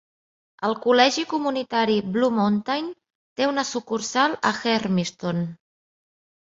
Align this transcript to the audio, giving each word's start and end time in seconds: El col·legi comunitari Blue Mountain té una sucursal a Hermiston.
El 0.69 0.71
col·legi 0.85 1.25
comunitari 1.33 1.99
Blue 2.17 2.31
Mountain 2.39 2.89
té 3.41 3.53
una 3.53 3.69
sucursal 3.75 4.37
a 4.53 4.57
Hermiston. 4.77 5.49